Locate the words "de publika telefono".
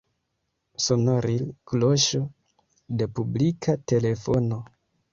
2.99-4.65